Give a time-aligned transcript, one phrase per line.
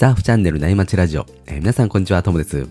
[0.00, 2.66] サーフチャンネル内町ラジオ、えー皆さんこんにちは、ともです。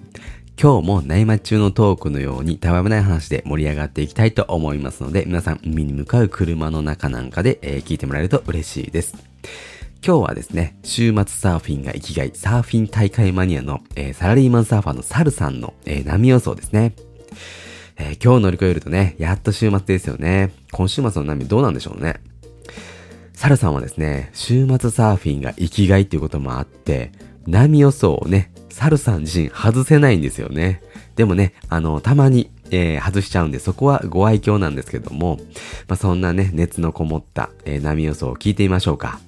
[0.60, 9.14] 今日も内町中のトークのようにたわめない話で盛り上がっていきたいと思いますので、皆さん海に向かう車の中なんかで、えー聞いてもらえると嬉しいです。
[10.04, 16.96] 今日はですね、週末サーフィンが生きがい、サーフィン大会マニアの、えーサラリーマンサーファーのサルさんの、えー波予想ですね。
[17.98, 20.52] えー今日乗り越えるとね、やっと週末ですよね。
[20.72, 22.22] 今週末の波どうなんでしょうね。
[23.40, 27.14] サルさんはですね、週末サーフィンが生きがいっていうこともあって、
[27.48, 30.82] 波予想をね、サルさん自身外せないんですよね。
[31.16, 35.40] でもね、あの、たまに、えー外しちゃうんで、そこはご愛嬌なんですけども、
[35.88, 39.22] まあ、そんなね、熱のこもった、えー波予想を聞いてみましょうか。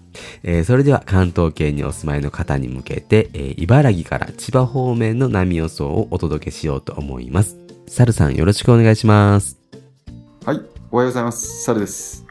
[0.44, 7.56] えーそれでは関東圏にお住まいの方に向けて、えー茨城から千葉方面の波予想をお届けしようと思います。
[7.88, 9.58] サルさんよろしくお願いします。
[10.44, 10.58] はい、
[10.92, 11.64] おはようございます。
[11.64, 12.31] サルです。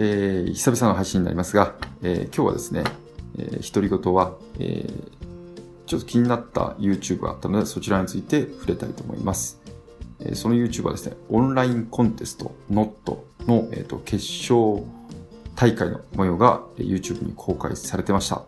[0.00, 2.84] えー、久々の配信になりますが、えー今日はですね、
[3.36, 5.18] えー、独り言は、えー
[5.86, 9.60] ちょっと気になった YouTube があったので、そちらについて触れたいと思います。
[10.20, 14.84] えーその YouTube はですね、オンラインコンテスト NOT の、えー、と決勝
[15.56, 18.44] 大会の模様が YouTube に公開されてました。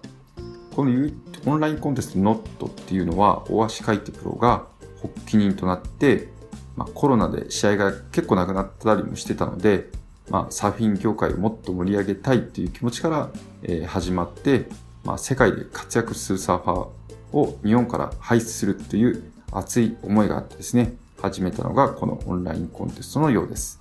[0.76, 1.10] この
[1.46, 4.66] オンラインコンテスト NOT っていうのは、大橋海人プロが
[5.02, 6.28] 発起人となって、
[6.76, 9.90] まあ、コロナで試合が結構なくなったりもしてたので、
[10.30, 13.30] まあ、サーフィン業界をもっと盛り上げたいっていう気持ちから、
[13.62, 14.66] えー始まって、
[15.04, 23.78] まあ、世界で活躍するサーファーを日本から輩出するという熱い思いがあってですね、始めたのがこのオンラインコンテストのようです。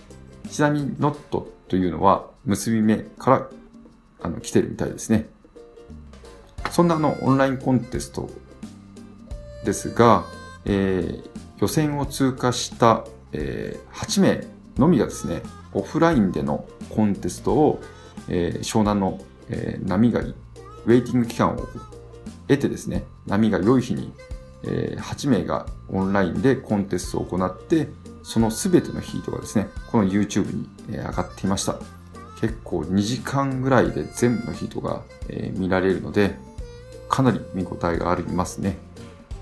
[0.49, 3.49] ちなみに NOT というのは結び目から
[4.21, 5.27] あの来てるみたいですね。
[6.71, 8.29] そんなあのオンラインコンテスト
[9.63, 10.25] ですが、
[10.65, 13.03] えー予選を通過した、
[13.33, 14.47] えー8名
[14.77, 15.41] のみがですね、
[15.73, 17.81] オフラインでのコンテストを、
[18.27, 21.57] えー湘南の、えー波がい、ウェイティング期間を
[22.47, 24.13] 得てですね、波が良い日に、
[24.63, 27.89] えー8名がオンラインでコンテストを行って、
[28.23, 31.79] その全てのヒートがですね、この YouTube に、え上がっていました。
[32.39, 36.37] 結構2時間ぐらいで全部のヒートが、え見られるので、
[37.09, 38.77] かなり見応えがありますね。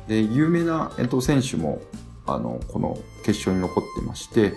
[0.08, 1.82] で、有名な、えっと、選手も、
[2.26, 4.54] あの、この決勝に残ってまして、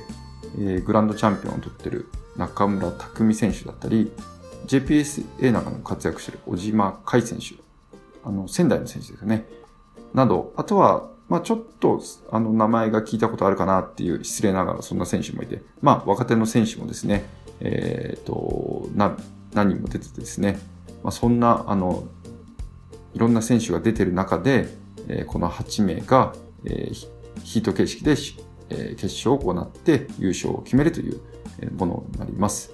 [0.56, 4.12] えーグランドチャンピオンを取ってる中村拓海選手だったり、
[4.66, 7.56] JPSA なんかの活躍してる小島海選手、
[8.24, 9.46] あの、仙台の選手ですよね。
[10.14, 17.24] など、あとは、まあちょっと、あの、名前が聞いたことあるかなっていう、失礼ながらそんな選手もいて、まあ若手の選手もですね、
[17.60, 19.16] えっ、と、な、
[19.54, 20.58] 何人も出ててですね、
[21.02, 22.04] まあそんな、あの、
[23.14, 24.68] いろんな選手が出てる中で、
[25.08, 26.34] えーこの8名が、
[26.64, 28.16] えーヒート形式で、
[28.70, 31.20] え決勝を行って優勝を決めるという
[31.76, 32.72] ものになります。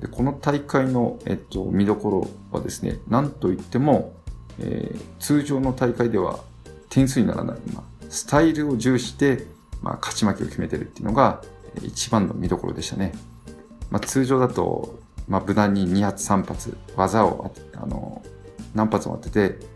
[0.00, 4.14] でこの大会の、えっと、見どころはですね、なんといっても、
[4.58, 6.40] えー通常の大会では
[6.88, 9.46] 点数にならない、まあ、スタイルを重視して、
[9.82, 11.42] まあ、勝ち負けを決めてるっていうのが、
[11.76, 13.12] えー一番の見どころでしたね。
[13.90, 14.98] まあ、通常だと、
[15.28, 18.22] まあ、無難に2発3発技をあの
[18.74, 19.66] 何発も当てて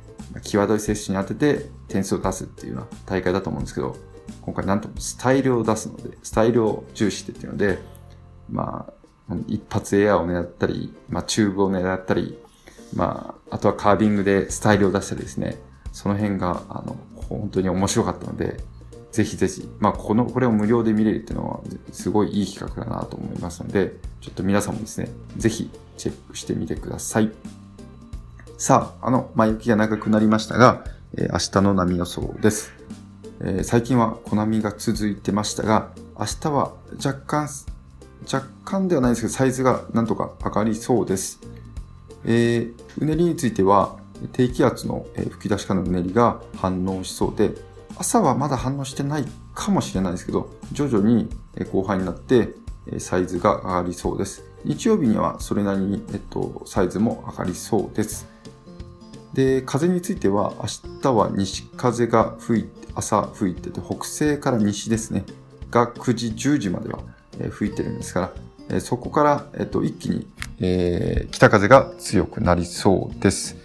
[0.42, 3.96] 際どい接種に当てて点数を出すっていうような大会だと思うんですけど
[4.40, 7.78] 今回なんとスタイルを出すのでスタイルを重視してっていうので
[8.50, 8.86] ま
[9.28, 12.38] あ一発エアを狙ったり、まあ、チューブを狙ったり、
[12.94, 15.58] まあ、あとはカービングでスタイルを出したりですね
[15.92, 16.96] その辺があの
[17.28, 18.58] 本当に面白かったので
[19.12, 21.60] ぜひぜひ、まあ、この、これを無料で見れるっていうのは、
[21.92, 23.92] すごいいい企画だなと思いますので、
[24.22, 27.30] ちょっと皆さんもですね、ぜひチェックしてみてください。
[28.56, 30.84] さあ、あの、前置きが長くなりましたが、
[31.14, 32.72] えー明日の波予想です。
[33.44, 36.72] えー最近は小波が続いてましたが、明日は
[37.04, 37.48] 若干、
[38.32, 41.40] 若干ではないですけど、サイズがなんとか上がりそうです。
[42.24, 43.96] えーうねりについては、
[44.32, 47.50] 低気圧のえ吹き出しからのうねりが反応しそうで、
[47.96, 52.54] 朝はまだ反応してないかもしれないですけど、徐々にえ後半になって
[52.86, 54.44] えサイズが上がりそうです。
[54.64, 58.28] 日曜日にはそれなりに、えっと、サイズも上がりそうです。
[59.32, 65.24] で、風については、明日は西風が吹い、朝吹いてて、北西から西ですね、
[65.70, 67.00] が9時、10時までは
[67.50, 68.32] 吹いてるんですか
[68.70, 70.26] ら、そこから、えっと、一気に、
[70.60, 73.56] えー北風が強くなりそうです。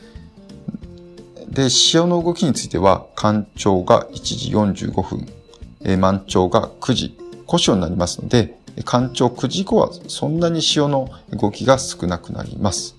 [1.49, 12.95] で、潮の動きについては、干潮が1時45分、満潮が9時、古潮になりますので、干潮9時以降はそんなに潮の動きが少なくなります。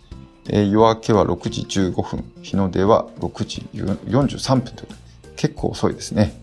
[0.48, 4.88] 夜明けは6時15分、日の出は6時43分という
[5.38, 6.38] 結構遅いですね。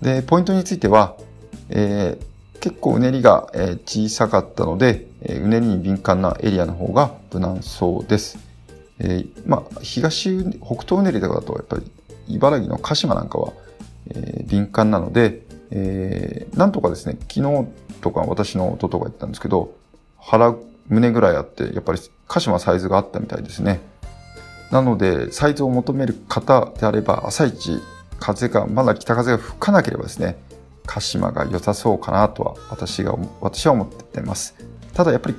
[0.00, 1.16] で、ポイントについては、
[1.70, 3.48] えー結構うねりが
[3.84, 8.38] 小さかったので、うねりに敏感なエリアの方が無難そうです。
[9.00, 11.90] えー、まあ、東、北東うねりとかだと、やっぱり、
[12.28, 13.52] 茨城の鹿島なんかは、
[14.10, 15.42] えー、敏感なので、
[15.72, 17.66] えー、なんとかですね、昨日
[18.00, 19.74] とか私の弟が言ったんですけど、
[20.16, 20.54] 腹、
[20.86, 23.80] 胸ぐらいあって、やっぱり鹿島サイズがあったみたいですね。
[24.72, 27.82] なので、サイズを求める方であれば、朝一、
[28.18, 30.42] 風が、まだ北風が吹かなければですね、
[30.86, 34.54] 鹿島が良さそうかなとは、私が、私は思っています。
[34.94, 35.36] ただやっぱり、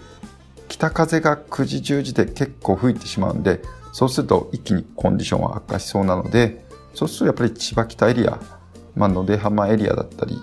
[0.67, 6.63] 北風が9時10時で結構吹いてしまうんで、そうすると一気にコンディションは悪化しそうなので、
[6.93, 8.39] そうするとやっぱり千葉北エリア、
[8.95, 10.37] まあ、野出浜エリアだったり、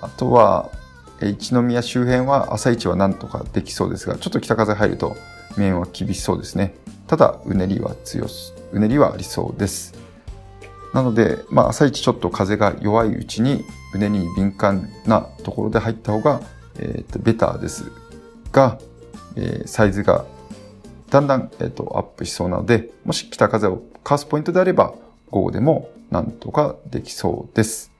[0.00, 0.70] あとは、
[1.20, 5.14] 一宮周辺は朝一はなんとかできそうですが、ちょっと北風入ると
[5.58, 6.74] 面は厳しそうですね。
[7.06, 9.94] ただ、うねりは強す、うねりはありそうです。
[10.92, 13.64] なので、まあ、朝一ちょっと風が弱いうちに、
[13.94, 16.40] うねりに敏感なところで入った方が、
[16.78, 17.90] え、ー、と、ベターです
[18.52, 18.78] が、
[19.36, 20.24] えー、サイズが
[21.14, 24.94] だんだん、えーと、アップしそうなので、もし北風をかわすポイントであれば、
[25.30, 27.92] 午後でもなんとかできそうです。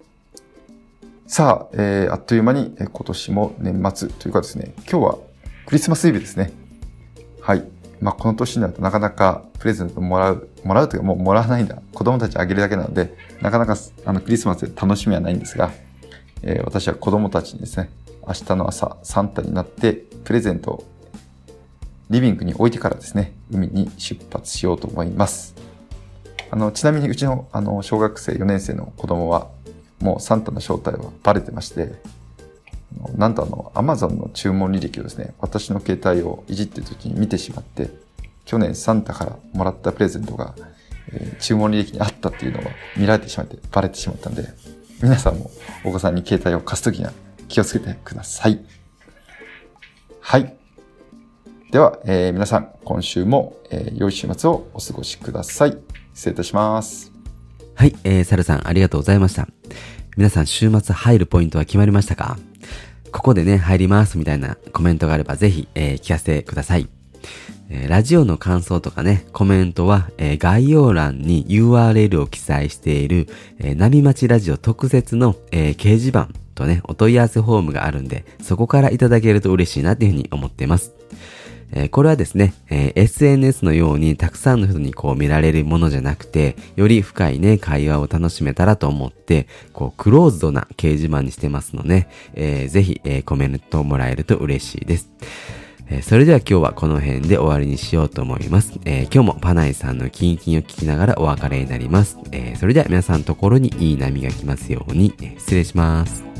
[1.26, 5.18] さあ、えー、あっという間に今年も年末というかですね、今日は
[5.66, 6.52] クリスマスイブですね。
[7.40, 7.64] はい。
[8.00, 11.80] まあ、この年になるとなかなかプレゼントもらう、もらうというかもうもらわないんだ。
[11.92, 15.72] 子供たちあげるだけなので、なかなかあのクリスマスで楽しみはないんですが、
[16.42, 17.90] えー、私は子供たちにですね、
[18.26, 19.92] 明日の朝サンタになって
[20.24, 20.84] プレゼントを
[22.10, 25.54] リビングに置いてからですね、海に出発しようと思います。
[26.50, 29.48] あの、ちなみにうちのあの小学生4年生の子供は
[30.00, 31.94] もうサンタの正体はバレてまして、
[33.16, 37.90] なんとあの、アマゾンの注文履歴をですね、私の携帯をいじってる時に見てしまって、
[38.44, 40.54] 去年サンタからもらったプレゼントが、
[41.12, 42.62] えー、注文履歴にあったっていうのを
[42.96, 44.48] 見られてしまって、バレてしまったんで、
[45.02, 45.50] 皆さんも
[45.84, 47.12] お子さんに携帯を貸すときには
[47.48, 48.64] 気をつけてください。
[50.20, 50.54] はい。
[51.70, 55.76] では、えー、皆さん、今週も、えー、良い週末をお過ごしください。
[56.14, 57.12] 失礼いたします。
[57.74, 59.48] はい、えー、サルさんありがとうございました。
[60.16, 62.38] 皆さん週末入るポイントは決まりましたか？
[63.14, 66.88] ここでね、入りますみたいなコメントがあればぜひ、えー、聞かせてください。
[67.70, 73.28] えー、ラジオの感想とかね、コメントは、えー、概要欄に URL を記載している、
[73.60, 80.92] えー、波町ラジオ特設の、えー、掲示板とね、お問い合わせフォームがあるんで、そこからいただけると嬉しいなっていうふうに思っています。
[81.74, 95.10] えー、これはですね、えー、SNS のようにたくさんの人にこう見られるものじゃなくて、より深いね、会話を楽しめたらと思って、こう、クローズドな掲示板にしてますので、えー、ぜひ、えー、コメントもらえると嬉しいです。
[95.88, 98.78] えー、それでは今日はこの辺で終わりにしようと思います。
[98.84, 102.18] えー、今日もパナイさんのキンキンを聞きながらお別れになります。
[102.30, 106.33] えー、それでは皆さんのところにいい波が来ますように、え失礼します。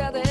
[0.00, 0.29] した